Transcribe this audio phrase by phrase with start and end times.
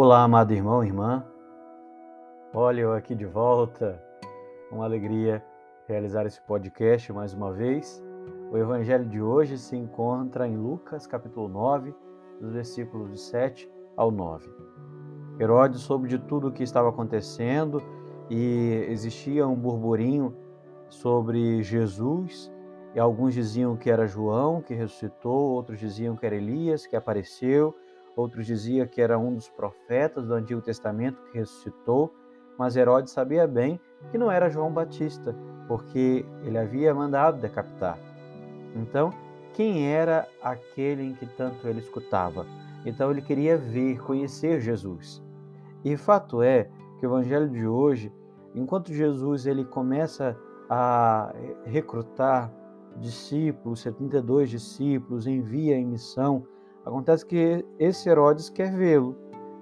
[0.00, 1.26] Olá, amado irmão, irmã.
[2.54, 4.00] Olha eu aqui de volta.
[4.70, 5.44] Uma alegria
[5.88, 8.00] realizar esse podcast mais uma vez.
[8.52, 11.92] O evangelho de hoje se encontra em Lucas, capítulo 9,
[12.40, 14.48] dos versículos de 7 ao 9.
[15.40, 17.82] Herodes soube de tudo o que estava acontecendo
[18.30, 20.32] e existia um burburinho
[20.88, 22.52] sobre Jesus.
[22.94, 27.74] E alguns diziam que era João que ressuscitou, outros diziam que era Elias que apareceu
[28.18, 32.12] outros diziam que era um dos profetas do Antigo Testamento que ressuscitou,
[32.58, 35.34] mas Herodes sabia bem que não era João Batista,
[35.68, 37.98] porque ele havia mandado decapitar.
[38.74, 39.12] Então,
[39.54, 42.44] quem era aquele em que tanto ele escutava?
[42.84, 45.22] Então ele queria ver, conhecer Jesus.
[45.84, 48.12] E fato é que o evangelho de hoje,
[48.54, 50.36] enquanto Jesus ele começa
[50.68, 51.32] a
[51.64, 52.52] recrutar
[52.96, 56.44] discípulos, 72 discípulos, envia em missão,
[56.88, 59.14] Acontece que esse Herodes quer vê-lo.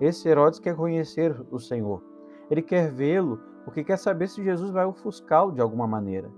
[0.00, 2.02] Esse Herodes quer conhecer o Senhor.
[2.50, 6.28] Ele quer vê-lo porque quer saber se Jesus vai ofuscá-lo de alguma maneira.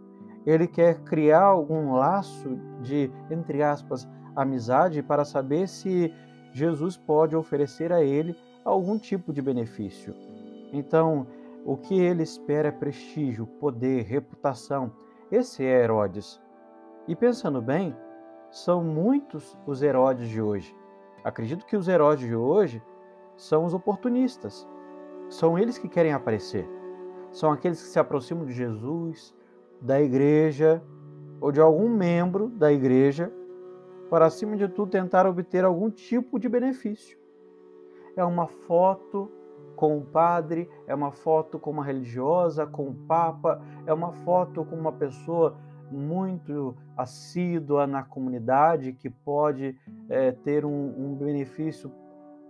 [0.45, 6.13] Ele quer criar algum laço de, entre aspas, amizade para saber se
[6.53, 10.15] Jesus pode oferecer a ele algum tipo de benefício.
[10.71, 11.27] Então,
[11.65, 14.93] o que ele espera é prestígio, poder, reputação.
[15.33, 16.39] Esse é Herodes.
[17.09, 17.97] E pensando bem,
[18.55, 20.77] são muitos os Herodes de hoje.
[21.25, 22.81] Acredito que os Herodes de hoje
[23.37, 24.65] são os oportunistas.
[25.29, 26.65] São eles que querem aparecer.
[27.33, 29.35] São aqueles que se aproximam de Jesus,
[29.81, 30.81] da igreja
[31.41, 33.33] ou de algum membro da igreja
[34.09, 37.19] para, acima de tudo, tentar obter algum tipo de benefício.
[38.17, 39.33] É uma foto
[39.75, 44.65] com o padre, é uma foto com uma religiosa, com o papa, é uma foto
[44.65, 45.57] com uma pessoa
[45.95, 49.77] muito assídua na comunidade, que pode
[50.09, 51.91] é, ter um, um benefício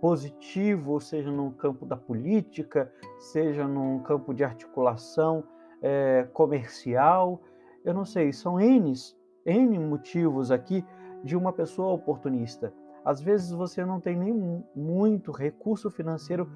[0.01, 5.43] positivo, seja no campo da política, seja num campo de articulação
[5.81, 7.41] é, comercial.
[7.83, 8.93] Eu não sei, são N,
[9.45, 10.85] N motivos aqui
[11.23, 12.73] de uma pessoa oportunista.
[13.03, 16.49] Às vezes você não tem nem muito recurso financeiro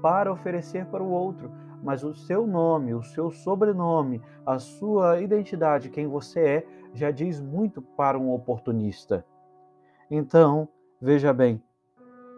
[0.00, 1.50] para oferecer para o outro,
[1.86, 7.40] mas o seu nome, o seu sobrenome, a sua identidade, quem você é, já diz
[7.40, 9.24] muito para um oportunista.
[10.10, 10.68] Então,
[11.00, 11.62] veja bem,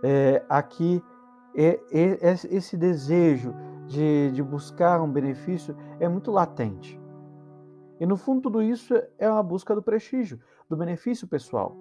[0.05, 1.03] é, aqui
[1.57, 2.19] é, é,
[2.51, 3.55] esse desejo
[3.87, 7.01] de, de buscar um benefício é muito latente.
[7.99, 10.39] E no fundo, tudo isso é uma busca do prestígio,
[10.69, 11.75] do benefício pessoal.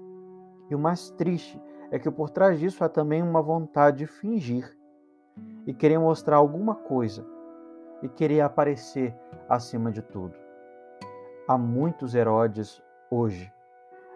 [0.69, 1.61] E o mais triste
[1.91, 4.73] é que por trás disso há também uma vontade de fingir
[5.65, 7.35] e querer mostrar alguma coisa
[8.01, 9.15] e querer aparecer
[9.49, 10.33] acima de tudo.
[11.47, 13.51] Há muitos Herodes hoje.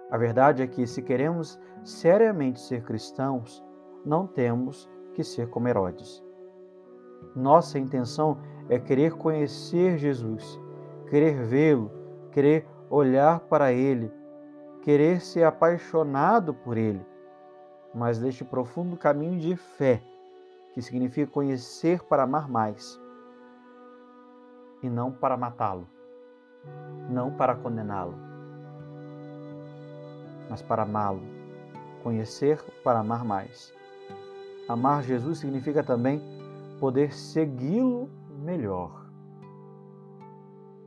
[0.09, 3.63] A verdade é que, se queremos seriamente ser cristãos,
[4.05, 6.23] não temos que ser como Herodes.
[7.35, 8.37] Nossa intenção
[8.67, 10.59] é querer conhecer Jesus,
[11.09, 11.89] querer vê-lo,
[12.31, 14.11] querer olhar para ele,
[14.81, 17.05] querer ser apaixonado por ele,
[17.93, 20.01] mas deste profundo caminho de fé,
[20.73, 23.00] que significa conhecer para amar mais
[24.81, 25.87] e não para matá-lo,
[27.09, 28.15] não para condená-lo,
[30.49, 31.21] mas para amá-lo,
[32.03, 33.73] conhecer para amar mais.
[34.67, 36.21] Amar Jesus significa também
[36.79, 38.09] poder segui-lo
[38.43, 39.05] melhor.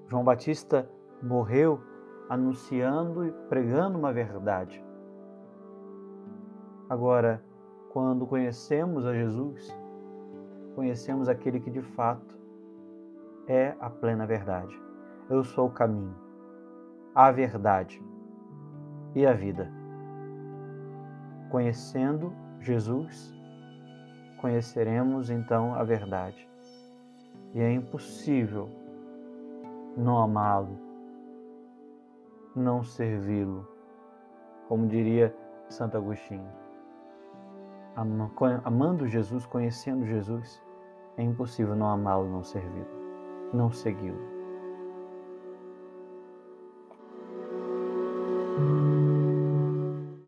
[0.09, 0.89] João Batista
[1.23, 1.81] morreu
[2.29, 4.83] anunciando e pregando uma verdade.
[6.89, 7.43] Agora,
[7.91, 9.75] quando conhecemos a Jesus,
[10.75, 12.44] conhecemos aquele que de fato
[13.47, 14.81] é a plena verdade.
[15.29, 16.15] Eu sou o caminho,
[17.15, 18.03] a verdade
[19.15, 19.71] e a vida.
[21.51, 23.33] Conhecendo Jesus,
[24.41, 26.49] conheceremos então a verdade.
[27.55, 28.69] E é impossível
[29.97, 30.77] não amá-lo,
[32.55, 33.67] não servi-lo,
[34.69, 35.35] como diria
[35.69, 36.51] Santo Agostinho.
[38.65, 40.61] Amando Jesus, conhecendo Jesus,
[41.17, 43.04] é impossível não amá-lo, não servi-lo
[43.55, 44.15] não seguiu.